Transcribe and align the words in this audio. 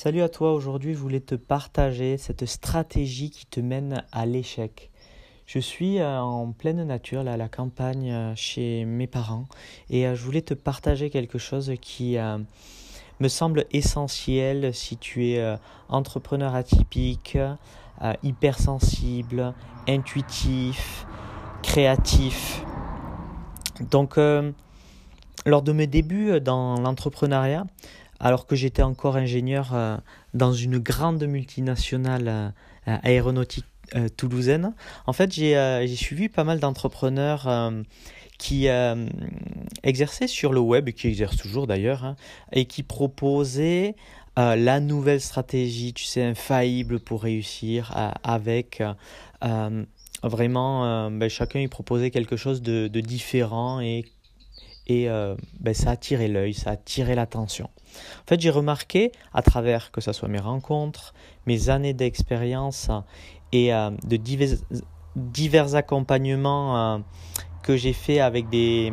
Salut 0.00 0.22
à 0.22 0.28
toi, 0.28 0.52
aujourd'hui 0.52 0.94
je 0.94 0.98
voulais 1.00 1.18
te 1.18 1.34
partager 1.34 2.18
cette 2.18 2.46
stratégie 2.46 3.30
qui 3.30 3.46
te 3.46 3.58
mène 3.58 4.04
à 4.12 4.26
l'échec. 4.26 4.92
Je 5.44 5.58
suis 5.58 5.98
euh, 5.98 6.20
en 6.20 6.52
pleine 6.52 6.84
nature, 6.84 7.24
là, 7.24 7.32
à 7.32 7.36
la 7.36 7.48
campagne, 7.48 8.12
euh, 8.12 8.32
chez 8.36 8.84
mes 8.84 9.08
parents, 9.08 9.48
et 9.90 10.06
euh, 10.06 10.14
je 10.14 10.22
voulais 10.22 10.42
te 10.42 10.54
partager 10.54 11.10
quelque 11.10 11.38
chose 11.38 11.72
qui 11.80 12.16
me 13.18 13.26
semble 13.28 13.64
essentiel 13.72 14.72
si 14.72 14.98
tu 14.98 15.30
es 15.30 15.58
entrepreneur 15.88 16.54
atypique, 16.54 17.36
hypersensible, 18.22 19.52
intuitif, 19.88 21.08
créatif. 21.64 22.64
Donc, 23.90 24.16
lors 25.44 25.62
de 25.62 25.72
mes 25.72 25.88
débuts 25.88 26.40
dans 26.40 26.80
l'entrepreneuriat, 26.80 27.66
alors 28.20 28.46
que 28.46 28.56
j'étais 28.56 28.82
encore 28.82 29.16
ingénieur 29.16 29.70
euh, 29.74 29.96
dans 30.34 30.52
une 30.52 30.78
grande 30.78 31.22
multinationale 31.24 32.28
euh, 32.28 32.96
aéronautique 33.02 33.66
euh, 33.94 34.08
toulousaine. 34.08 34.74
En 35.06 35.12
fait, 35.12 35.32
j'ai 35.32 35.96
suivi 35.96 36.28
pas 36.28 36.44
mal 36.44 36.60
d'entrepreneurs 36.60 37.72
qui 38.38 38.68
exerçaient 39.82 40.28
sur 40.28 40.52
le 40.52 40.60
web, 40.60 40.90
qui 40.90 41.08
exercent 41.08 41.36
toujours 41.36 41.66
d'ailleurs, 41.66 42.04
hein, 42.04 42.16
et 42.52 42.66
qui 42.66 42.82
proposaient 42.82 43.96
la 44.36 44.78
nouvelle 44.78 45.20
stratégie, 45.20 45.92
tu 45.92 46.04
sais, 46.04 46.22
infaillible 46.22 47.00
pour 47.00 47.22
réussir 47.22 47.92
avec 48.22 48.80
vraiment, 50.22 51.10
ben, 51.10 51.28
chacun 51.28 51.58
y 51.58 51.66
proposait 51.66 52.12
quelque 52.12 52.36
chose 52.36 52.62
de, 52.62 52.86
de 52.86 53.00
différent 53.00 53.80
et 53.80 54.04
et 54.88 55.08
euh, 55.08 55.36
ben, 55.60 55.74
ça 55.74 55.90
a 55.90 55.92
attiré 55.92 56.28
l'œil, 56.28 56.54
ça 56.54 56.70
a 56.70 56.72
attiré 56.72 57.14
l'attention. 57.14 57.68
En 58.20 58.26
fait, 58.26 58.40
j'ai 58.40 58.50
remarqué 58.50 59.12
à 59.32 59.42
travers 59.42 59.90
que 59.90 60.00
ce 60.00 60.12
soit 60.12 60.28
mes 60.28 60.38
rencontres, 60.38 61.14
mes 61.46 61.68
années 61.68 61.92
d'expérience 61.92 62.90
et 63.52 63.74
euh, 63.74 63.90
de 64.06 64.16
divers, 64.16 64.56
divers 65.14 65.74
accompagnements 65.74 66.94
euh, 66.94 66.98
que 67.62 67.76
j'ai 67.76 67.92
fait 67.92 68.20
avec 68.20 68.48
des 68.48 68.92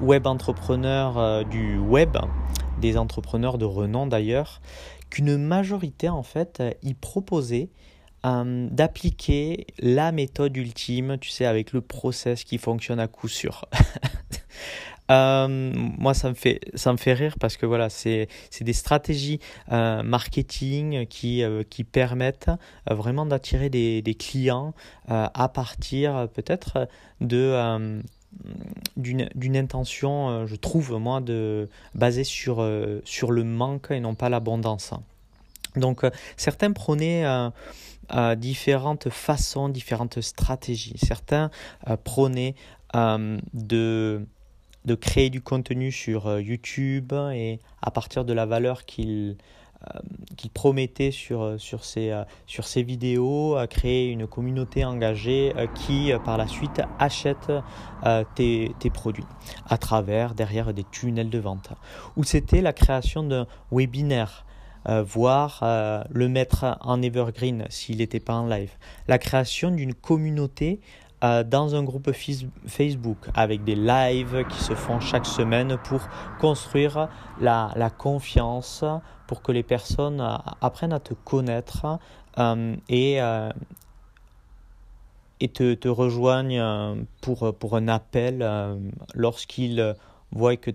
web 0.00 0.26
entrepreneurs 0.26 1.44
du 1.44 1.78
web, 1.78 2.16
des 2.80 2.96
entrepreneurs 2.96 3.58
de 3.58 3.64
renom 3.64 4.06
d'ailleurs, 4.06 4.60
qu'une 5.10 5.36
majorité 5.36 6.08
en 6.08 6.22
fait 6.22 6.62
y 6.82 6.94
proposait 6.94 7.68
d'appliquer 8.24 9.66
la 9.80 10.12
méthode 10.12 10.56
ultime, 10.56 11.18
tu 11.20 11.30
sais, 11.30 11.44
avec 11.44 11.72
le 11.72 11.80
process 11.80 12.44
qui 12.44 12.58
fonctionne 12.58 13.00
à 13.00 13.08
coup 13.08 13.28
sûr. 13.28 13.64
Euh, 15.10 15.72
moi, 15.74 16.14
ça 16.14 16.28
me 16.28 16.34
fait 16.34 16.60
ça 16.74 16.92
me 16.92 16.96
fait 16.96 17.12
rire 17.12 17.36
parce 17.40 17.56
que 17.56 17.66
voilà, 17.66 17.90
c'est 17.90 18.28
des 18.60 18.72
stratégies 18.72 19.40
euh, 19.70 20.02
marketing 20.02 21.06
qui 21.06 21.42
euh, 21.42 21.64
qui 21.68 21.84
permettent 21.84 22.50
vraiment 22.88 23.26
d'attirer 23.26 23.68
des 23.68 24.16
clients 24.18 24.74
à 25.08 25.48
partir 25.48 26.28
peut-être 26.34 26.88
de 27.20 28.00
d'une, 28.96 29.56
intention, 29.56 30.46
je 30.46 30.56
trouve, 30.56 30.96
moi, 30.98 31.20
de, 31.20 31.68
basée 31.94 32.24
sur, 32.24 32.66
sur 33.04 33.30
le 33.30 33.44
manque 33.44 33.90
et 33.90 34.00
non 34.00 34.14
pas 34.14 34.30
l'abondance. 34.30 34.94
Donc, 35.76 36.06
certains 36.38 36.72
prônaient 36.72 37.24
différentes 38.36 39.10
façons, 39.10 39.68
différentes 39.68 40.22
stratégies. 40.22 40.96
Certains 40.96 41.50
prônaient 42.04 42.54
de 42.94 44.26
de 44.84 44.94
créer 44.94 45.30
du 45.30 45.40
contenu 45.40 45.92
sur 45.92 46.26
euh, 46.26 46.42
YouTube 46.42 47.12
et 47.32 47.60
à 47.80 47.90
partir 47.90 48.24
de 48.24 48.32
la 48.32 48.46
valeur 48.46 48.84
qu'il 48.84 49.36
euh, 49.94 49.98
qu'il 50.36 50.50
promettait 50.50 51.10
sur, 51.10 51.42
euh, 51.42 51.58
sur, 51.58 51.84
ses, 51.84 52.16
sur 52.46 52.68
ses 52.68 52.84
vidéos, 52.84 53.56
créer 53.68 54.10
une 54.10 54.28
communauté 54.28 54.84
engagée 54.84 55.52
qui 55.74 56.12
par 56.24 56.38
la 56.38 56.46
suite 56.46 56.80
achète 57.00 57.50
tes, 58.36 58.72
tes, 58.78 58.90
produits 58.90 59.26
à 59.68 59.78
travers 59.78 60.34
derrière 60.34 60.72
des 60.72 60.84
tunnels 60.84 61.30
de 61.30 61.38
vente. 61.38 61.70
Ou 62.16 62.22
c'était 62.22 62.62
la 62.62 62.72
création 62.72 63.24
d'un 63.24 63.46
webinaire. 63.72 64.46
voire 64.86 65.60
le 66.10 66.28
mettre 66.28 66.78
en 66.80 67.02
evergreen 67.02 67.66
s'il 67.68 67.98
n'était 67.98 68.20
pas 68.20 68.34
en 68.34 68.46
live. 68.46 68.70
La 69.08 69.18
création 69.18 69.72
d'une 69.72 69.94
communauté 69.94 70.80
euh, 71.24 71.44
dans 71.44 71.76
un 71.76 71.84
groupe 71.84 72.10
Facebook 72.66 73.18
avec 73.34 73.62
des 73.62 73.76
lives 73.76 74.44
qui 74.48 74.60
se 74.60 74.74
font 74.74 74.98
chaque 74.98 75.26
semaine 75.26 75.78
pour 75.84 76.00
construire 76.40 77.08
la, 77.40 77.90
confiance, 77.96 78.84
pour 79.28 79.40
que 79.42 79.52
les 79.52 79.62
personnes 79.62 80.20
euh, 80.20 80.34
apprennent 80.60 80.92
à 80.92 80.98
te 80.98 81.14
connaître 81.14 81.86
euh, 82.38 82.74
et, 82.88 83.18
et 85.38 85.48
te, 85.48 85.88
rejoignent 85.88 87.04
pour, 87.20 87.54
pour 87.54 87.76
un 87.76 87.86
appel 87.86 88.44
lorsqu'ils 89.14 89.94
voient 90.32 90.56
que 90.56 90.72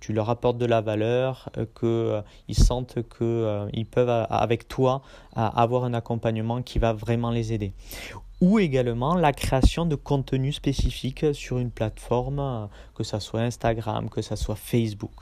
tu 0.00 0.12
leur 0.12 0.30
apportes 0.30 0.58
de 0.58 0.66
la 0.66 0.80
valeur, 0.80 1.50
qu'ils 1.78 2.56
sentent 2.56 2.98
qu'ils 3.16 3.86
peuvent 3.86 4.26
avec 4.28 4.66
toi 4.66 5.02
avoir 5.36 5.84
un 5.84 5.94
accompagnement 5.94 6.62
qui 6.62 6.80
va 6.80 6.92
vraiment 6.92 7.30
les 7.30 7.52
aider 7.52 7.72
ou 8.44 8.58
également 8.58 9.14
la 9.14 9.32
création 9.32 9.86
de 9.86 9.94
contenu 9.94 10.52
spécifique 10.52 11.24
sur 11.32 11.58
une 11.58 11.70
plateforme, 11.70 12.68
que 12.94 13.02
ce 13.02 13.18
soit 13.18 13.40
Instagram, 13.40 14.10
que 14.10 14.20
ce 14.20 14.36
soit 14.36 14.54
Facebook 14.54 15.12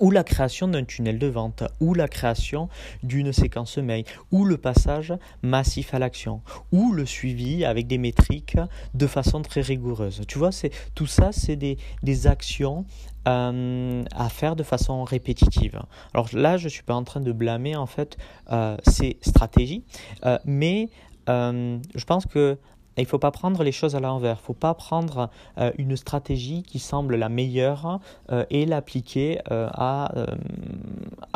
ou 0.00 0.10
la 0.10 0.24
création 0.24 0.68
d'un 0.68 0.84
tunnel 0.84 1.18
de 1.18 1.28
vente, 1.28 1.62
ou 1.80 1.94
la 1.94 2.08
création 2.08 2.68
d'une 3.02 3.32
séquence 3.32 3.78
mail, 3.78 4.04
ou 4.30 4.44
le 4.44 4.58
passage 4.58 5.14
massif 5.42 5.94
à 5.94 5.98
l'action, 5.98 6.42
ou 6.72 6.92
le 6.92 7.06
suivi 7.06 7.64
avec 7.64 7.86
des 7.86 7.96
métriques 7.96 8.58
de 8.92 9.06
façon 9.06 9.40
très 9.40 9.62
rigoureuse. 9.62 10.22
Tu 10.28 10.38
vois, 10.38 10.52
c'est 10.52 10.70
tout 10.94 11.06
ça, 11.06 11.30
c'est 11.32 11.56
des, 11.56 11.78
actions 12.26 12.84
euh, 13.28 14.04
à 14.14 14.28
faire 14.28 14.56
de 14.56 14.64
façon 14.64 15.04
répétitive. 15.04 15.80
Alors 16.12 16.28
là, 16.32 16.56
je 16.56 16.64
ne 16.64 16.70
suis 16.70 16.82
pas 16.82 16.94
en 16.94 17.04
train 17.04 17.20
de 17.20 17.32
blâmer 17.32 17.76
en 17.76 17.86
fait 17.86 18.18
euh, 18.50 18.76
ces 18.86 19.16
stratégies, 19.22 19.84
euh, 20.24 20.38
mais 20.44 20.90
euh, 21.28 21.78
je 21.94 22.04
pense 22.04 22.26
que 22.26 22.58
il 22.98 23.02
ne 23.02 23.08
faut 23.08 23.18
pas 23.18 23.30
prendre 23.30 23.62
les 23.62 23.72
choses 23.72 23.94
à 23.94 24.00
l'envers. 24.00 24.36
Il 24.36 24.40
ne 24.40 24.46
faut 24.46 24.54
pas 24.54 24.72
prendre 24.72 25.28
euh, 25.58 25.70
une 25.76 25.96
stratégie 25.96 26.62
qui 26.62 26.78
semble 26.78 27.16
la 27.16 27.28
meilleure 27.28 28.00
euh, 28.32 28.46
et 28.48 28.64
l'appliquer 28.64 29.38
à, 29.50 30.10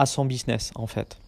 son 0.06 0.24
business, 0.24 0.72
en 0.74 0.86
fait. 0.86 1.18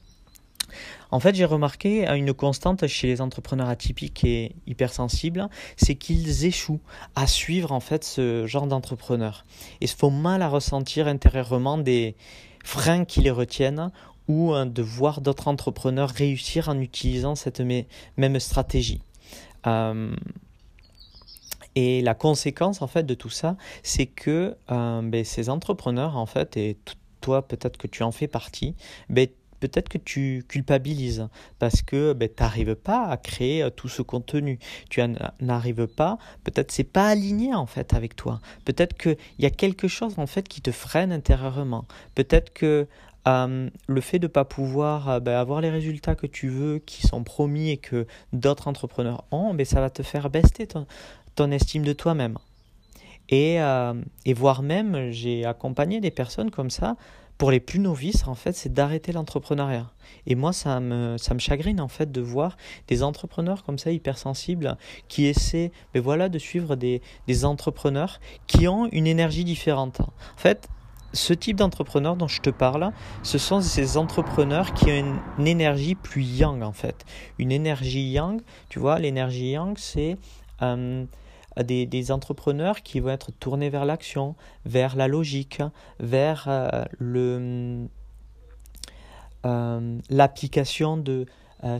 En 1.10 1.20
fait, 1.20 1.34
j'ai 1.34 1.44
remarqué 1.44 2.08
une 2.08 2.32
constante 2.32 2.86
chez 2.86 3.08
les 3.08 3.20
entrepreneurs 3.20 3.68
atypiques 3.68 4.24
et 4.24 4.56
hypersensibles, 4.66 5.50
c'est 5.76 5.96
qu'ils 5.96 6.46
échouent 6.46 6.80
à 7.14 7.26
suivre 7.26 7.72
en 7.72 7.80
fait 7.80 8.02
ce 8.02 8.46
genre 8.46 8.66
d'entrepreneur. 8.66 9.44
Et 9.82 9.86
se 9.86 9.94
font 9.94 10.10
mal 10.10 10.40
à 10.40 10.48
ressentir 10.48 11.08
intérieurement 11.08 11.76
des 11.76 12.16
freins 12.64 13.04
qui 13.04 13.20
les 13.20 13.30
retiennent 13.30 13.90
ou 14.28 14.52
hein, 14.52 14.66
de 14.66 14.82
voir 14.82 15.20
d'autres 15.20 15.48
entrepreneurs 15.48 16.10
réussir 16.10 16.68
en 16.68 16.78
utilisant 16.78 17.34
cette 17.34 17.60
même 18.16 18.40
stratégie. 18.40 19.00
Euh, 19.66 20.14
et 21.74 22.02
la 22.02 22.14
conséquence 22.14 22.82
en 22.82 22.86
fait 22.86 23.04
de 23.04 23.14
tout 23.14 23.30
ça, 23.30 23.56
c'est 23.82 24.06
que 24.06 24.56
euh, 24.70 25.02
ben, 25.02 25.24
ces 25.24 25.48
entrepreneurs 25.48 26.16
en 26.16 26.26
fait, 26.26 26.56
et 26.56 26.76
toi 27.20 27.46
peut-être 27.46 27.78
que 27.78 27.86
tu 27.86 28.02
en 28.02 28.12
fais 28.12 28.28
partie, 28.28 28.74
ben, 29.08 29.28
peut-être 29.60 29.88
que 29.88 29.98
tu 29.98 30.44
culpabilises 30.48 31.28
parce 31.58 31.82
que 31.82 32.12
ben, 32.12 32.28
tu 32.28 32.42
n'arrives 32.42 32.74
pas 32.74 33.06
à 33.06 33.16
créer 33.16 33.62
euh, 33.62 33.70
tout 33.70 33.88
ce 33.88 34.02
contenu. 34.02 34.58
Tu 34.90 35.00
n'arrives 35.40 35.86
pas, 35.86 36.18
peut-être 36.44 36.72
c'est 36.72 36.84
pas 36.84 37.06
aligné 37.06 37.54
en 37.54 37.66
fait 37.66 37.94
avec 37.94 38.16
toi. 38.16 38.40
Peut-être 38.64 38.96
qu'il 38.96 39.16
y 39.38 39.46
a 39.46 39.50
quelque 39.50 39.88
chose 39.88 40.14
en 40.18 40.26
fait 40.26 40.48
qui 40.48 40.60
te 40.60 40.72
freine 40.72 41.12
intérieurement. 41.12 41.86
Peut-être 42.14 42.52
que 42.52 42.86
euh, 43.28 43.70
le 43.86 44.00
fait 44.00 44.18
de 44.18 44.26
ne 44.26 44.32
pas 44.32 44.44
pouvoir 44.44 45.08
euh, 45.08 45.20
ben, 45.20 45.34
avoir 45.34 45.60
les 45.60 45.70
résultats 45.70 46.14
que 46.14 46.26
tu 46.26 46.48
veux, 46.48 46.78
qui 46.78 47.06
sont 47.06 47.22
promis 47.22 47.70
et 47.70 47.76
que 47.76 48.06
d'autres 48.32 48.68
entrepreneurs 48.68 49.24
ont, 49.30 49.54
ben, 49.54 49.64
ça 49.64 49.80
va 49.80 49.90
te 49.90 50.02
faire 50.02 50.30
baisser 50.30 50.66
ton, 50.66 51.50
estime 51.50 51.84
de 51.84 51.92
toi-même. 51.92 52.36
Et, 53.28 53.60
euh, 53.60 53.94
et 54.26 54.34
voire 54.34 54.62
même, 54.62 55.10
j'ai 55.10 55.44
accompagné 55.44 56.00
des 56.00 56.10
personnes 56.10 56.50
comme 56.50 56.70
ça, 56.70 56.96
pour 57.38 57.50
les 57.50 57.60
plus 57.60 57.80
novices, 57.80 58.26
en 58.28 58.34
fait, 58.34 58.52
c'est 58.52 58.72
d'arrêter 58.72 59.10
l'entrepreneuriat. 59.10 59.90
Et 60.26 60.34
moi, 60.34 60.52
ça 60.52 60.78
me, 60.78 61.16
ça 61.18 61.34
me 61.34 61.40
chagrine, 61.40 61.80
en 61.80 61.88
fait, 61.88 62.12
de 62.12 62.20
voir 62.20 62.56
des 62.86 63.02
entrepreneurs 63.02 63.64
comme 63.64 63.78
ça, 63.78 63.90
hypersensibles, 63.90 64.76
qui 65.08 65.26
essaient, 65.26 65.72
ben 65.92 66.02
voilà, 66.02 66.28
de 66.28 66.38
suivre 66.38 66.76
des, 66.76 67.02
des 67.26 67.44
entrepreneurs 67.44 68.20
qui 68.46 68.68
ont 68.68 68.86
une 68.92 69.06
énergie 69.06 69.44
différente. 69.44 70.00
En 70.00 70.36
fait, 70.38 70.68
ce 71.12 71.32
type 71.32 71.56
d'entrepreneur 71.56 72.16
dont 72.16 72.28
je 72.28 72.40
te 72.40 72.50
parle, 72.50 72.92
ce 73.22 73.38
sont 73.38 73.60
ces 73.60 73.96
entrepreneurs 73.96 74.72
qui 74.74 74.86
ont 74.86 75.18
une, 75.38 75.46
énergie 75.46 75.94
plus 75.94 76.22
yang 76.22 76.62
en 76.62 76.72
fait. 76.72 77.04
Une 77.38 77.52
énergie 77.52 78.10
yang, 78.10 78.40
tu 78.68 78.78
vois, 78.78 78.98
l'énergie 78.98 79.50
yang, 79.50 79.76
c'est 79.76 80.16
euh, 80.62 81.04
des, 81.62 82.12
entrepreneurs 82.12 82.82
qui 82.82 83.00
vont 83.00 83.10
être 83.10 83.30
tournés 83.32 83.68
vers 83.68 83.84
l'action, 83.84 84.34
vers 84.64 84.96
la 84.96 85.08
logique, 85.08 85.62
vers 86.00 86.46
euh, 86.48 86.84
le 86.98 87.88
l'application 90.08 90.96
de 90.96 91.26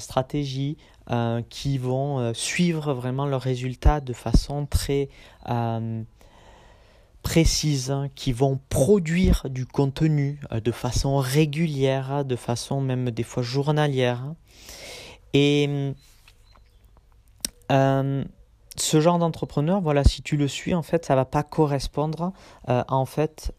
stratégies 0.00 0.76
qui 1.48 1.78
vont 1.78 2.34
suivre 2.34 2.92
vraiment 2.92 3.24
leurs 3.24 3.40
résultats 3.40 4.00
de 4.00 4.12
façon 4.12 4.66
très 4.66 5.08
précises 7.22 7.90
hein, 7.90 8.08
qui 8.14 8.32
vont 8.32 8.60
produire 8.68 9.46
du 9.48 9.66
contenu 9.66 10.40
euh, 10.52 10.60
de 10.60 10.72
façon 10.72 11.16
régulière, 11.16 12.12
hein, 12.12 12.24
de 12.24 12.36
façon 12.36 12.80
même 12.80 13.10
des 13.10 13.22
fois 13.22 13.42
journalière. 13.42 14.34
Et 15.32 15.94
euh, 17.70 18.24
ce 18.76 19.00
genre 19.00 19.18
d'entrepreneur, 19.18 19.80
voilà, 19.80 20.04
si 20.04 20.22
tu 20.22 20.36
le 20.36 20.48
suis, 20.48 20.74
en 20.74 20.82
fait, 20.82 21.06
ça 21.06 21.14
va 21.14 21.24
pas 21.24 21.42
correspondre 21.42 22.32
euh, 22.68 22.82
en 22.88 23.06
fait 23.06 23.52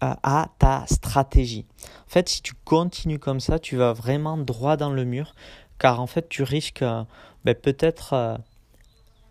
à 0.00 0.48
ta 0.58 0.84
stratégie. 0.86 1.64
En 2.06 2.10
fait, 2.10 2.28
si 2.28 2.42
tu 2.42 2.52
continues 2.64 3.18
comme 3.18 3.40
ça, 3.40 3.58
tu 3.58 3.76
vas 3.76 3.94
vraiment 3.94 4.36
droit 4.36 4.76
dans 4.76 4.90
le 4.90 5.04
mur, 5.04 5.34
car 5.78 5.98
en 6.00 6.06
fait, 6.06 6.28
tu 6.28 6.42
risques 6.42 6.84
ben, 7.44 7.54
peut-être 7.54 8.38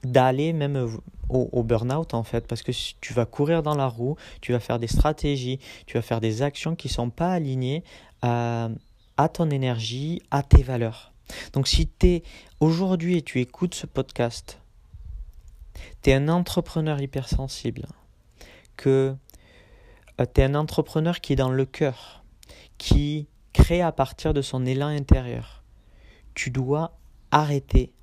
d'aller 0.04 0.54
même 0.54 0.90
au, 1.30 1.64
burn-out 1.64 2.14
en 2.14 2.24
fait, 2.24 2.46
parce 2.48 2.62
que 2.62 2.72
tu 3.00 3.14
vas 3.14 3.26
courir 3.26 3.64
dans 3.64 3.76
la 3.76 3.88
roue, 3.88 4.16
tu 4.42 4.52
vas 4.52 4.60
faire 4.60 4.80
des 4.80 4.88
stratégies, 4.88 5.60
tu 5.86 5.98
vas 5.98 6.02
faire 6.02 6.22
des 6.22 6.42
actions 6.42 6.76
qui 6.76 6.88
ne 6.88 6.94
sont 6.94 7.10
pas 7.10 7.32
alignées 7.32 7.84
à, 8.22 8.70
ton 9.34 9.50
énergie, 9.50 10.22
à 10.32 10.44
tes 10.44 10.64
valeurs. 10.64 11.12
Donc 11.54 11.68
si 11.68 11.90
es 12.04 12.24
aujourd'hui 12.60 13.18
et 13.18 13.22
tu 13.22 13.40
écoutes 13.40 13.76
ce 13.76 13.86
podcast, 13.86 14.60
tu 16.02 16.12
es 16.12 16.14
un 16.14 16.28
entrepreneur 16.28 17.02
hypersensible, 17.02 17.88
que 18.78 19.16
euh, 20.20 20.26
tu 20.34 20.42
es 20.42 20.44
un 20.44 20.56
entrepreneur 20.56 21.20
qui 21.22 21.34
est 21.34 21.38
dans 21.38 21.50
le 21.50 21.66
cœur, 21.66 22.24
qui 22.78 23.28
crée 23.54 23.82
à 23.82 23.92
partir 23.92 24.34
de 24.34 24.42
son 24.42 24.66
élan 24.66 24.88
intérieur, 24.88 25.64
tu 26.34 26.50
dois 26.50 26.98
arrêter 27.32 27.94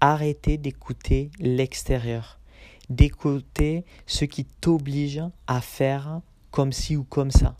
arrêter 0.00 0.58
d'écouter 0.58 1.30
l'extérieur, 1.38 2.40
d'écouter 2.88 3.84
ce 4.06 4.24
qui 4.24 4.44
t'oblige 4.44 5.22
à 5.46 5.60
faire 5.60 6.20
comme 6.50 6.72
ci 6.72 6.96
ou 6.96 7.04
comme 7.04 7.30
ça. 7.30 7.56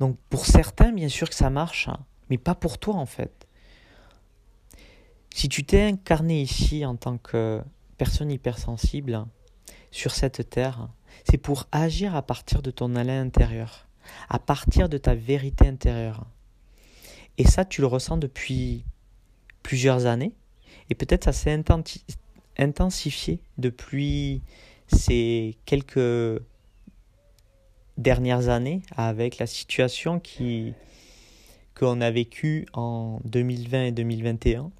Donc 0.00 0.16
pour 0.30 0.46
certains, 0.46 0.92
bien 0.92 1.08
sûr 1.08 1.28
que 1.28 1.34
ça 1.34 1.50
marche, 1.50 1.88
hein, 1.88 1.98
mais 2.30 2.38
pas 2.38 2.54
pour 2.54 2.78
toi 2.78 2.94
en 2.94 3.06
fait. 3.06 3.48
Si 5.34 5.48
tu 5.48 5.64
t'es 5.64 5.82
incarné 5.82 6.42
ici 6.42 6.84
en 6.84 6.96
tant 6.96 7.18
que 7.18 7.62
personne 7.96 8.30
hypersensible 8.30 9.26
sur 9.90 10.12
cette 10.12 10.50
terre, 10.50 10.88
c'est 11.28 11.38
pour 11.38 11.66
agir 11.72 12.14
à 12.16 12.22
partir 12.22 12.62
de 12.62 12.70
ton 12.70 12.96
allant 12.96 13.20
intérieur, 13.20 13.88
à 14.28 14.38
partir 14.38 14.88
de 14.88 14.98
ta 14.98 15.14
vérité 15.14 15.66
intérieure. 15.66 16.26
Et 17.38 17.46
ça, 17.46 17.64
tu 17.64 17.80
le 17.80 17.86
ressens 17.86 18.16
depuis 18.16 18.84
plusieurs 19.62 20.06
années, 20.06 20.32
et 20.90 20.94
peut-être 20.94 21.24
ça 21.24 21.32
s'est 21.32 21.62
intensifié 22.58 23.40
depuis 23.58 24.42
ces 24.88 25.56
quelques 25.64 26.42
dernières 27.98 28.48
années 28.48 28.82
avec 28.96 29.38
la 29.38 29.46
situation 29.46 30.22
qu'on 31.74 32.00
a 32.00 32.10
vécue 32.10 32.66
en 32.72 33.20
2020 33.24 33.84
et 33.84 33.92
2021. 33.92 34.70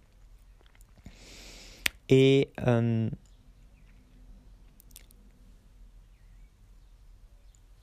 Et 2.09 2.51
euh, 2.67 3.11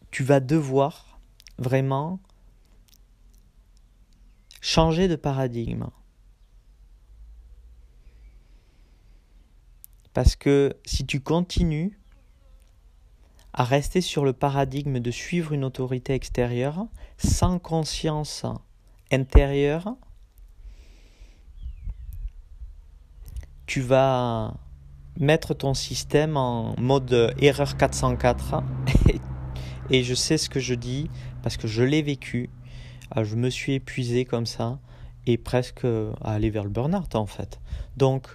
tu 0.09 0.23
vas 0.23 0.39
devoir 0.39 1.19
vraiment 1.59 2.19
changer 4.61 5.07
de 5.07 5.15
paradigme. 5.15 5.85
Parce 10.15 10.37
que 10.37 10.77
si 10.85 11.05
tu 11.05 11.19
continues 11.19 11.99
à 13.53 13.65
rester 13.65 13.99
sur 13.99 14.23
le 14.23 14.31
paradigme 14.31 15.01
de 15.01 15.11
suivre 15.11 15.51
une 15.51 15.65
autorité 15.65 16.13
extérieure 16.13 16.87
sans 17.17 17.59
conscience 17.59 18.45
intérieure, 19.11 19.97
tu 23.65 23.81
vas 23.81 24.53
mettre 25.19 25.53
ton 25.53 25.73
système 25.73 26.37
en 26.37 26.75
mode 26.79 27.35
erreur 27.39 27.75
404 27.75 28.63
et 29.89 30.03
je 30.03 30.13
sais 30.13 30.37
ce 30.37 30.49
que 30.49 30.61
je 30.61 30.75
dis 30.75 31.09
parce 31.43 31.57
que 31.57 31.67
je 31.67 31.83
l'ai 31.83 32.01
vécu. 32.01 32.49
Ah, 33.11 33.25
je 33.25 33.35
me 33.35 33.49
suis 33.49 33.73
épuisé 33.73 34.23
comme 34.23 34.45
ça 34.45 34.79
et 35.25 35.37
presque 35.37 35.83
à 35.83 36.31
aller 36.31 36.51
vers 36.51 36.63
le 36.63 36.69
burn-out 36.69 37.15
en 37.15 37.25
fait. 37.25 37.59
Donc 37.97 38.29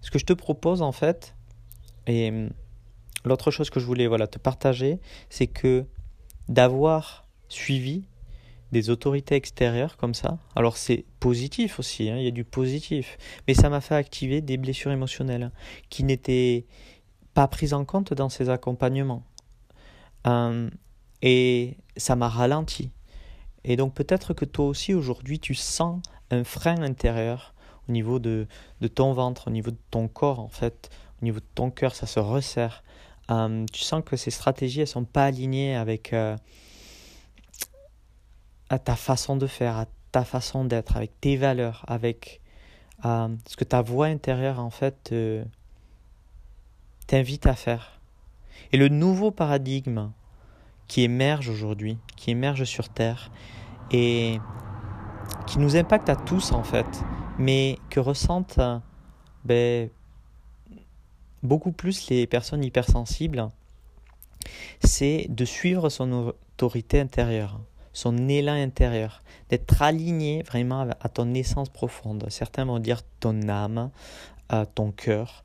ce 0.00 0.10
que 0.10 0.18
je 0.18 0.24
te 0.24 0.32
propose 0.32 0.82
en 0.82 0.92
fait, 0.92 1.34
et 2.06 2.30
hum, 2.30 2.50
l'autre 3.24 3.50
chose 3.50 3.70
que 3.70 3.80
je 3.80 3.86
voulais 3.86 4.06
voilà, 4.06 4.26
te 4.26 4.38
partager, 4.38 5.00
c'est 5.28 5.46
que 5.46 5.84
d'avoir 6.48 7.26
suivi 7.48 8.04
des 8.72 8.90
autorités 8.90 9.34
extérieures 9.34 9.96
comme 9.96 10.14
ça, 10.14 10.38
alors 10.54 10.76
c'est 10.76 11.04
positif 11.20 11.78
aussi, 11.78 12.10
hein, 12.10 12.16
il 12.18 12.24
y 12.24 12.28
a 12.28 12.32
du 12.32 12.44
positif, 12.44 13.16
mais 13.46 13.54
ça 13.54 13.70
m'a 13.70 13.80
fait 13.80 13.94
activer 13.94 14.40
des 14.40 14.56
blessures 14.56 14.92
émotionnelles 14.92 15.52
qui 15.88 16.04
n'étaient 16.04 16.66
pas 17.34 17.48
prises 17.48 17.72
en 17.72 17.84
compte 17.84 18.12
dans 18.12 18.28
ces 18.28 18.50
accompagnements. 18.50 19.24
Hum, 20.24 20.70
et 21.22 21.76
ça 21.96 22.16
m'a 22.16 22.28
ralenti. 22.28 22.90
Et 23.64 23.76
donc 23.76 23.94
peut-être 23.94 24.34
que 24.34 24.44
toi 24.44 24.66
aussi 24.66 24.94
aujourd'hui 24.94 25.38
tu 25.38 25.54
sens 25.54 26.00
un 26.30 26.44
frein 26.44 26.80
intérieur 26.82 27.54
au 27.88 27.92
niveau 27.92 28.18
de, 28.18 28.46
de, 28.80 28.88
ton 28.88 29.12
ventre, 29.12 29.48
au 29.48 29.50
niveau 29.50 29.70
de 29.70 29.78
ton 29.90 30.08
corps, 30.08 30.40
en 30.40 30.48
fait, 30.48 30.90
au 31.20 31.24
niveau 31.24 31.40
de 31.40 31.46
ton 31.54 31.70
cœur, 31.70 31.94
ça 31.94 32.06
se 32.06 32.20
resserre. 32.20 32.82
Euh, 33.30 33.66
tu 33.72 33.82
sens 33.82 34.02
que 34.04 34.16
ces 34.16 34.30
stratégies, 34.30 34.80
elles 34.80 34.86
sont 34.86 35.04
pas 35.04 35.24
alignées 35.24 35.76
avec 35.76 36.12
euh, 36.12 36.36
ta 38.84 38.96
façon 38.96 39.36
de 39.36 39.46
faire, 39.46 39.76
à 39.76 39.86
ta 40.12 40.24
façon 40.24 40.64
d'être, 40.64 40.96
avec 40.96 41.20
tes 41.20 41.36
valeurs, 41.36 41.84
avec 41.88 42.40
euh, 43.04 43.28
ce 43.46 43.56
que 43.56 43.64
ta 43.64 43.82
voix 43.82 44.06
intérieure, 44.06 44.60
en 44.60 44.70
fait, 44.70 45.14
t'invite 47.06 47.46
à 47.46 47.54
faire. 47.54 48.00
Et 48.72 48.76
le 48.76 48.88
nouveau 48.88 49.30
paradigme 49.30 50.10
qui 50.86 51.02
émerge 51.02 51.48
aujourd'hui, 51.48 51.98
qui 52.16 52.30
émerge 52.30 52.64
sur 52.64 52.88
Terre, 52.88 53.30
et 53.90 54.40
qui 55.46 55.58
nous 55.58 55.76
impacte 55.76 56.08
à 56.08 56.16
tous, 56.16 56.52
en 56.52 56.62
fait, 56.62 56.86
mais 57.38 57.78
que 57.90 58.00
ressentent 58.00 58.60
ben, 59.44 59.88
beaucoup 61.42 61.72
plus 61.72 62.08
les 62.10 62.26
personnes 62.26 62.64
hypersensibles, 62.64 63.48
c'est 64.84 65.26
de 65.28 65.44
suivre 65.44 65.88
son 65.88 66.12
autorité 66.12 67.00
intérieure, 67.00 67.60
son 67.92 68.28
élan 68.28 68.54
intérieur, 68.54 69.22
d'être 69.48 69.82
aligné 69.82 70.42
vraiment 70.42 70.88
à 71.00 71.08
ton 71.08 71.34
essence 71.34 71.68
profonde. 71.68 72.26
Certains 72.28 72.64
vont 72.64 72.78
dire 72.78 73.02
ton 73.20 73.48
âme, 73.48 73.90
euh, 74.52 74.64
ton 74.74 74.92
cœur, 74.92 75.42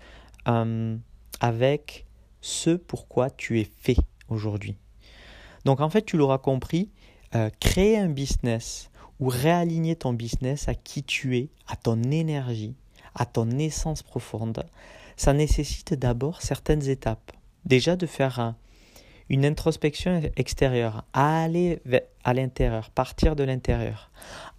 euh, 0.47 0.97
avec 1.39 2.05
ce 2.41 2.71
pourquoi 2.71 3.29
tu 3.29 3.59
es 3.59 3.63
fait 3.63 3.97
aujourd'hui. 4.29 4.77
Donc 5.65 5.79
en 5.79 5.89
fait, 5.89 6.03
tu 6.03 6.17
l'auras 6.17 6.37
compris, 6.39 6.91
euh, 7.35 7.49
créer 7.59 7.97
un 7.97 8.09
business, 8.09 8.91
réaligner 9.29 9.95
ton 9.95 10.13
business 10.13 10.67
à 10.67 10.75
qui 10.75 11.03
tu 11.03 11.37
es, 11.37 11.49
à 11.67 11.75
ton 11.75 12.01
énergie, 12.03 12.73
à 13.15 13.25
ton 13.25 13.49
essence 13.51 14.03
profonde, 14.03 14.65
ça 15.17 15.33
nécessite 15.33 15.93
d'abord 15.93 16.41
certaines 16.41 16.87
étapes. 16.89 17.31
Déjà 17.65 17.95
de 17.95 18.05
faire 18.05 18.55
une 19.29 19.45
introspection 19.45 20.21
extérieure, 20.35 21.05
aller 21.13 21.81
à 22.23 22.33
l'intérieur, 22.33 22.89
partir 22.89 23.35
de 23.35 23.43
l'intérieur, 23.43 24.11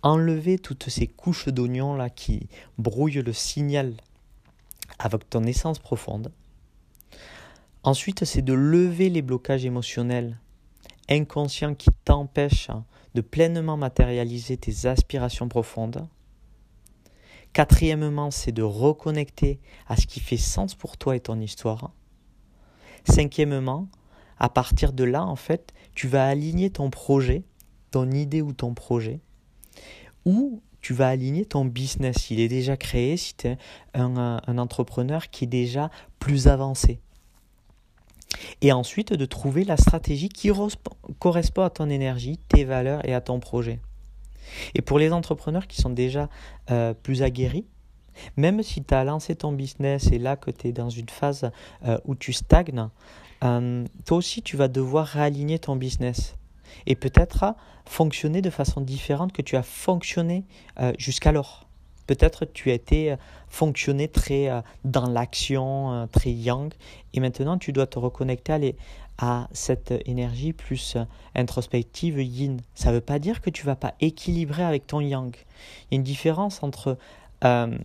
enlever 0.02 0.58
toutes 0.58 0.88
ces 0.88 1.06
couches 1.06 1.48
d'oignons 1.48 1.94
là 1.94 2.10
qui 2.10 2.48
brouillent 2.78 3.22
le 3.22 3.32
signal 3.32 3.94
avec 4.98 5.28
ton 5.28 5.44
essence 5.44 5.78
profonde. 5.78 6.30
Ensuite, 7.82 8.24
c'est 8.24 8.42
de 8.42 8.54
lever 8.54 9.10
les 9.10 9.22
blocages 9.22 9.64
émotionnels 9.64 10.38
inconscients 11.10 11.74
qui 11.74 11.90
t'empêchent 12.04 12.70
de 13.14 13.20
pleinement 13.20 13.76
matérialiser 13.76 14.56
tes 14.56 14.86
aspirations 14.86 15.48
profondes. 15.48 16.08
Quatrièmement, 17.52 18.30
c'est 18.30 18.52
de 18.52 18.62
reconnecter 18.62 19.60
à 19.86 19.96
ce 19.96 20.06
qui 20.06 20.20
fait 20.20 20.36
sens 20.36 20.74
pour 20.74 20.96
toi 20.96 21.14
et 21.14 21.20
ton 21.20 21.40
histoire. 21.40 21.92
Cinquièmement, 23.04 23.88
à 24.38 24.48
partir 24.48 24.92
de 24.92 25.04
là, 25.04 25.24
en 25.24 25.36
fait, 25.36 25.72
tu 25.94 26.08
vas 26.08 26.26
aligner 26.26 26.70
ton 26.70 26.90
projet, 26.90 27.44
ton 27.92 28.10
idée 28.10 28.42
ou 28.42 28.52
ton 28.52 28.74
projet, 28.74 29.20
ou 30.24 30.62
tu 30.80 30.94
vas 30.94 31.08
aligner 31.08 31.44
ton 31.44 31.64
business. 31.64 32.30
Il 32.30 32.40
est 32.40 32.48
déjà 32.48 32.76
créé 32.76 33.16
si 33.16 33.36
tu 33.36 33.46
es 33.46 33.58
un, 33.94 34.40
un 34.44 34.58
entrepreneur 34.58 35.30
qui 35.30 35.44
est 35.44 35.48
déjà 35.48 35.90
plus 36.18 36.48
avancé 36.48 37.00
et 38.60 38.72
ensuite 38.72 39.12
de 39.12 39.24
trouver 39.24 39.64
la 39.64 39.76
stratégie 39.76 40.28
qui 40.28 40.50
correspond 41.18 41.62
à 41.62 41.70
ton 41.70 41.88
énergie, 41.88 42.38
tes 42.48 42.64
valeurs 42.64 43.06
et 43.06 43.14
à 43.14 43.20
ton 43.20 43.40
projet. 43.40 43.80
Et 44.74 44.82
pour 44.82 44.98
les 44.98 45.12
entrepreneurs 45.12 45.66
qui 45.66 45.80
sont 45.80 45.90
déjà 45.90 46.28
euh, 46.70 46.94
plus 46.94 47.22
aguerris, 47.22 47.66
même 48.36 48.62
si 48.62 48.84
tu 48.84 48.94
as 48.94 49.04
lancé 49.04 49.34
ton 49.34 49.52
business 49.52 50.12
et 50.12 50.18
là 50.18 50.36
que 50.36 50.50
tu 50.50 50.68
es 50.68 50.72
dans 50.72 50.90
une 50.90 51.08
phase 51.08 51.50
euh, 51.84 51.98
où 52.04 52.14
tu 52.14 52.32
stagnes, 52.32 52.88
euh, 53.42 53.84
toi 54.04 54.18
aussi 54.18 54.42
tu 54.42 54.56
vas 54.56 54.68
devoir 54.68 55.06
réaligner 55.06 55.58
ton 55.58 55.76
business 55.76 56.36
et 56.86 56.94
peut-être 56.94 57.54
fonctionner 57.86 58.42
de 58.42 58.50
façon 58.50 58.80
différente 58.80 59.32
que 59.32 59.42
tu 59.42 59.56
as 59.56 59.62
fonctionné 59.62 60.44
jusqu'alors. 60.98 61.63
Peut-être 62.06 62.44
tu 62.44 62.70
as 62.70 62.74
été 62.74 63.16
fonctionné 63.48 64.08
très 64.08 64.50
dans 64.84 65.06
l'action, 65.06 66.08
très 66.12 66.32
yang, 66.32 66.72
et 67.14 67.20
maintenant 67.20 67.56
tu 67.56 67.72
dois 67.72 67.86
te 67.86 67.98
reconnecter 67.98 68.76
à, 69.18 69.48
cette 69.52 69.94
énergie 70.06 70.52
plus 70.52 70.96
introspective 71.34 72.20
yin. 72.20 72.60
Ça 72.74 72.90
ne 72.90 72.96
veut 72.96 73.00
pas 73.00 73.18
dire 73.18 73.40
que 73.40 73.50
tu 73.50 73.64
vas 73.64 73.76
pas 73.76 73.94
équilibrer 74.00 74.64
avec 74.64 74.86
ton 74.86 75.00
yang. 75.00 75.34
Il 75.34 75.94
y 75.94 75.94
a 75.94 75.96
une 75.96 76.02
différence 76.02 76.62
entre 76.62 76.98
euh, 77.44 77.78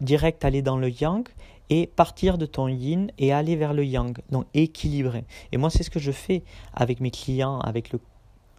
direct 0.00 0.44
aller 0.44 0.62
dans 0.62 0.76
le 0.76 0.90
yang 0.90 1.26
et 1.70 1.86
partir 1.86 2.36
de 2.36 2.46
ton 2.46 2.68
yin 2.68 3.10
et 3.18 3.32
aller 3.32 3.56
vers 3.56 3.72
le 3.72 3.84
yang, 3.84 4.18
donc 4.30 4.46
équilibrer. 4.54 5.24
Et 5.52 5.56
moi, 5.56 5.70
c'est 5.70 5.82
ce 5.82 5.90
que 5.90 5.98
je 5.98 6.12
fais 6.12 6.42
avec 6.74 7.00
mes 7.00 7.10
clients, 7.10 7.58
avec 7.60 7.92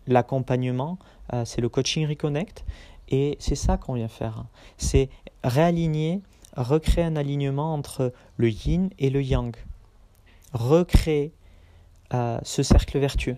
l'accompagnement, 0.08 0.98
euh, 1.34 1.46
c'est 1.46 1.62
le 1.62 1.70
coaching 1.70 2.08
Reconnect, 2.08 2.66
et 3.10 3.38
c'est 3.40 3.56
ça 3.56 3.78
qu'on 3.78 3.94
vient 3.94 4.08
faire. 4.08 4.46
C'est 4.78 5.10
réaligner, 5.44 6.22
recréer 6.56 7.06
un 7.06 7.16
alignement 7.16 7.74
entre 7.74 8.14
le 8.38 8.50
yin 8.50 8.90
et 9.00 9.10
le 9.10 9.22
yang. 9.22 9.56
Recréer 10.54 11.34
ce 12.12 12.64
cercle 12.64 12.98
vertueux. 12.98 13.38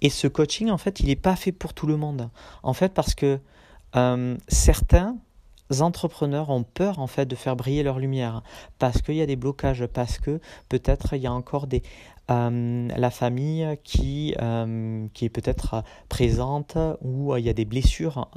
Et 0.00 0.10
ce 0.10 0.28
coaching, 0.28 0.70
en 0.70 0.78
fait, 0.78 1.00
il 1.00 1.06
n'est 1.06 1.16
pas 1.16 1.36
fait 1.36 1.52
pour 1.52 1.74
tout 1.74 1.86
le 1.86 1.96
monde. 1.96 2.28
En 2.62 2.72
fait, 2.72 2.92
parce 2.92 3.14
que 3.14 3.40
euh, 3.96 4.36
certains 4.48 5.16
entrepreneurs 5.80 6.50
ont 6.50 6.62
peur 6.62 6.98
en 6.98 7.06
fait 7.06 7.26
de 7.26 7.34
faire 7.34 7.56
briller 7.56 7.82
leur 7.82 7.98
lumière 7.98 8.42
parce 8.78 9.00
qu'il 9.02 9.14
y 9.14 9.22
a 9.22 9.26
des 9.26 9.36
blocages, 9.36 9.86
parce 9.86 10.18
que 10.18 10.40
peut-être 10.68 11.14
il 11.14 11.22
y 11.22 11.26
a 11.26 11.32
encore 11.32 11.66
des 11.66 11.82
euh, 12.30 12.88
la 12.96 13.10
famille 13.10 13.78
qui 13.84 14.34
euh, 14.40 15.06
qui 15.12 15.26
est 15.26 15.30
peut-être 15.30 15.82
présente 16.08 16.78
ou 17.02 17.36
il 17.36 17.44
y 17.44 17.50
a 17.50 17.52
des 17.52 17.64
blessures 17.64 18.28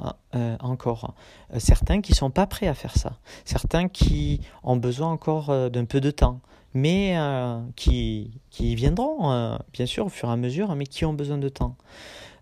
encore. 0.60 1.14
certains 1.58 2.00
qui 2.00 2.14
sont 2.14 2.30
pas 2.30 2.46
prêts 2.46 2.68
à 2.68 2.74
faire 2.74 2.96
ça, 2.96 3.18
certains 3.44 3.88
qui 3.88 4.40
ont 4.62 4.76
besoin 4.76 5.08
encore 5.10 5.70
d'un 5.70 5.84
peu 5.84 6.00
de 6.00 6.10
temps 6.10 6.40
mais 6.74 7.16
euh, 7.16 7.60
qui, 7.76 8.40
qui 8.50 8.74
viendront, 8.74 9.30
euh, 9.32 9.56
bien 9.72 9.86
sûr, 9.86 10.06
au 10.06 10.08
fur 10.08 10.28
et 10.28 10.32
à 10.32 10.36
mesure, 10.36 10.74
mais 10.74 10.86
qui 10.86 11.04
ont 11.04 11.14
besoin 11.14 11.38
de 11.38 11.48
temps. 11.48 11.76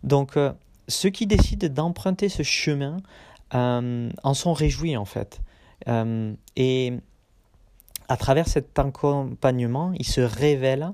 Donc, 0.03 0.37
euh, 0.37 0.53
ceux 0.89 1.11
qui 1.11 1.27
décident 1.27 1.69
d'emprunter 1.69 2.29
ce 2.29 2.43
chemin 2.43 2.99
en 3.53 4.35
sont 4.35 4.53
réjouis, 4.53 4.97
en 4.97 5.05
fait. 5.05 5.41
et 6.57 6.93
à 8.09 8.17
travers 8.17 8.49
cet 8.49 8.79
accompagnement, 8.79 9.93
ils 9.95 10.07
se 10.07 10.21
révèlent 10.21 10.93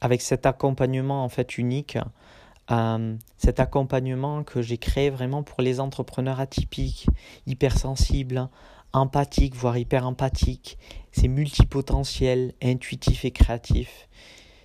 avec 0.00 0.22
cet 0.22 0.46
accompagnement, 0.46 1.24
en 1.24 1.28
fait, 1.28 1.58
unique. 1.58 1.98
cet 3.36 3.60
accompagnement 3.60 4.42
que 4.42 4.62
j'ai 4.62 4.78
créé 4.78 5.10
vraiment 5.10 5.42
pour 5.42 5.62
les 5.62 5.80
entrepreneurs 5.80 6.40
atypiques, 6.40 7.06
hypersensibles, 7.46 8.48
empathique, 8.94 9.54
voire 9.54 9.76
hyper 9.76 10.06
empathique. 10.06 10.78
C'est 11.12 11.28
multipotentiel, 11.28 12.54
intuitif 12.62 13.24
et 13.24 13.32
créatif. 13.32 14.08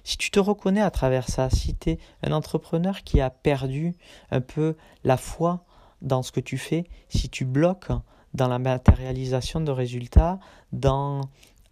Si 0.03 0.17
tu 0.17 0.31
te 0.31 0.39
reconnais 0.39 0.81
à 0.81 0.91
travers 0.91 1.29
ça, 1.29 1.49
si 1.49 1.75
tu 1.75 1.91
es 1.91 1.99
un 2.23 2.31
entrepreneur 2.31 3.03
qui 3.03 3.21
a 3.21 3.29
perdu 3.29 3.95
un 4.31 4.41
peu 4.41 4.75
la 5.03 5.17
foi 5.17 5.65
dans 6.01 6.23
ce 6.23 6.31
que 6.31 6.39
tu 6.39 6.57
fais, 6.57 6.85
si 7.09 7.29
tu 7.29 7.45
bloques 7.45 7.91
dans 8.33 8.47
la 8.47 8.59
matérialisation 8.59 9.59
de 9.59 9.71
résultats, 9.71 10.39
dans 10.71 11.21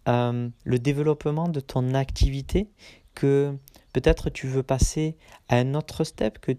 euh, 0.08 0.48
le 0.64 0.78
développement 0.78 1.48
de 1.48 1.60
ton 1.60 1.92
activité, 1.94 2.70
que 3.14 3.54
peut-être 3.92 4.30
tu 4.30 4.46
veux 4.46 4.62
passer 4.62 5.16
à 5.48 5.56
un 5.56 5.74
autre 5.74 6.04
step, 6.04 6.38
que 6.38 6.52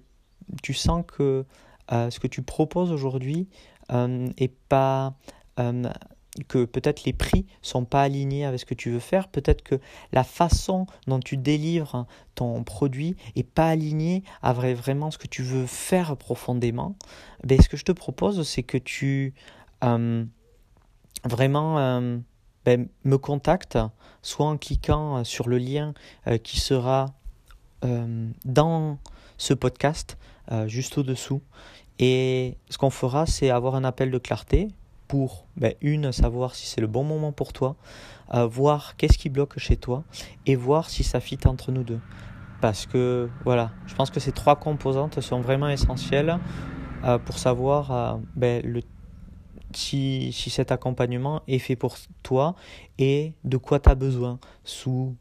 tu 0.62 0.74
sens 0.74 1.04
que 1.08 1.46
euh, 1.92 2.10
ce 2.12 2.20
que 2.20 2.28
tu 2.28 2.44
proposes 2.44 2.92
aujourd'hui 2.92 3.48
n'est 3.90 4.34
euh, 4.38 4.48
pas 4.68 5.16
que 6.48 6.64
peut-être 6.64 7.04
les 7.04 7.12
prix 7.12 7.46
sont 7.62 7.84
pas 7.84 8.04
alignés 8.04 8.46
avec 8.46 8.62
ce 8.62 8.66
que 8.66 8.76
tu 8.76 8.92
veux 8.92 9.00
faire, 9.00 9.28
peut-être 9.28 9.62
que 9.62 9.76
la 10.14 10.24
façon 10.24 10.86
dont 11.08 11.20
tu 11.20 11.36
délivres 11.36 12.06
ton 12.36 12.64
produit 12.64 13.18
est 13.36 13.44
pas 13.44 13.68
alignée 13.68 14.24
avec 14.42 14.78
vraiment 14.78 15.12
ce 15.12 15.18
que 15.18 15.28
tu 15.28 15.44
veux 15.44 15.66
faire 15.66 16.16
profondément. 16.16 16.96
Ben, 17.44 17.60
ce 17.62 17.68
que 17.68 17.76
je 17.76 17.84
te 17.84 17.92
propose, 17.92 18.48
c'est 18.48 18.64
que 18.64 18.78
tu 18.78 19.34
vraiment 21.26 22.22
ben, 22.66 22.88
me 23.04 23.18
contactes, 23.18 23.78
soit 24.22 24.46
en 24.46 24.58
cliquant 24.58 25.24
sur 25.24 25.48
le 25.48 25.58
lien 25.58 25.94
qui 26.44 26.60
sera 26.60 27.08
dans 27.82 29.00
ce 29.38 29.54
podcast, 29.54 30.18
juste 30.68 30.98
au-dessous. 30.98 31.42
Et 32.00 32.58
ce 32.70 32.78
qu'on 32.78 32.90
fera, 32.90 33.26
c'est 33.26 33.50
avoir 33.50 33.76
un 33.76 33.84
appel 33.84 34.12
de 34.12 34.18
clarté 34.18 34.70
pour, 35.10 35.48
ben, 35.58 35.74
une, 35.82 36.12
savoir 36.12 36.56
si 36.56 36.68
c'est 36.68 36.82
le 36.82 36.88
bon 36.88 37.04
moment 37.04 37.32
pour 37.34 37.52
toi, 37.52 37.76
euh, 38.34 38.46
voir 38.46 38.96
qu'est-ce 38.96 39.18
qui 39.18 39.30
bloque 39.30 39.58
chez 39.58 39.76
toi 39.76 40.04
et 40.46 40.56
voir 40.56 40.90
si 40.90 41.04
ça 41.04 41.20
fit 41.20 41.40
entre 41.46 41.72
nous 41.72 41.84
deux. 41.84 42.00
Parce 42.62 42.86
que 42.86 43.28
voilà, 43.44 43.72
je 43.88 43.96
pense 43.96 44.12
que 44.12 44.20
ces 44.20 44.32
trois 44.32 44.56
composantes 44.56 45.20
sont 45.20 45.42
vraiment 45.42 45.68
essentielles 45.68 46.38
euh, 47.04 47.18
pour 47.18 47.40
savoir 47.40 47.92
euh, 47.92 48.18
ben, 48.36 48.62
le, 48.64 48.82
si, 49.74 50.32
cet 50.32 50.72
accompagnement 50.72 51.42
est 51.48 51.60
fait 51.60 51.76
pour 51.76 51.98
toi 52.24 52.56
et 52.98 53.34
de 53.44 53.58
quoi 53.58 53.80
tu 53.80 53.90
as 53.90 53.96
besoin, 53.96 54.40
sous 54.64 55.16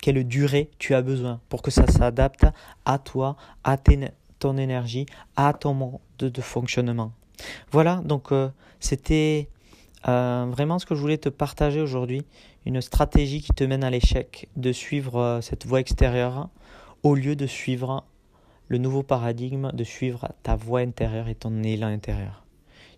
quelle 0.00 0.26
durée 0.26 0.70
tu 0.78 0.94
as 0.94 1.02
besoin 1.02 1.40
pour 1.48 1.62
que 1.62 1.70
ça 1.70 1.86
s'adapte 1.86 2.46
à 2.84 2.98
toi, 2.98 3.36
à 3.64 3.76
ton 4.38 4.56
énergie, 4.56 5.06
à 5.36 5.52
ton 5.52 5.74
mode 5.74 6.00
de 6.18 6.40
fonctionnement. 6.40 7.12
Voilà, 7.70 8.00
donc 8.04 8.32
euh, 8.32 8.48
c'était 8.80 9.48
euh, 10.08 10.46
vraiment 10.50 10.78
ce 10.78 10.86
que 10.86 10.94
je 10.94 11.00
voulais 11.00 11.18
te 11.18 11.28
partager 11.28 11.80
aujourd'hui, 11.80 12.24
une 12.66 12.80
stratégie 12.80 13.40
qui 13.40 13.52
te 13.52 13.64
mène 13.64 13.84
à 13.84 13.90
l'échec, 13.90 14.48
de 14.56 14.72
suivre 14.72 15.16
euh, 15.16 15.40
cette 15.40 15.66
voie 15.66 15.80
extérieure 15.80 16.48
au 17.02 17.14
lieu 17.14 17.36
de 17.36 17.46
suivre 17.46 18.04
le 18.66 18.78
nouveau 18.78 19.02
paradigme, 19.02 19.70
de 19.72 19.84
suivre 19.84 20.32
ta 20.42 20.56
voie 20.56 20.80
intérieure 20.80 21.28
et 21.28 21.34
ton 21.34 21.62
élan 21.62 21.86
intérieur. 21.88 22.44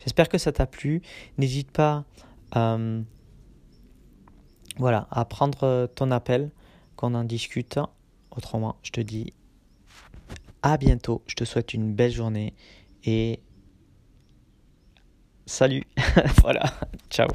J'espère 0.00 0.28
que 0.28 0.38
ça 0.38 0.52
t'a 0.52 0.66
plu. 0.66 1.02
N'hésite 1.38 1.70
pas 1.70 2.04
voilà, 4.76 5.06
à 5.10 5.24
prendre 5.24 5.86
ton 5.94 6.10
appel, 6.10 6.50
qu'on 6.96 7.14
en 7.14 7.24
discute. 7.24 7.78
Autrement, 8.30 8.76
je 8.82 8.90
te 8.92 9.00
dis 9.00 9.32
à 10.62 10.76
bientôt. 10.76 11.22
Je 11.26 11.34
te 11.34 11.44
souhaite 11.44 11.74
une 11.74 11.94
belle 11.94 12.12
journée 12.12 12.54
et 13.04 13.40
Salut. 15.50 15.82
voilà. 16.42 16.62
Ciao. 17.10 17.26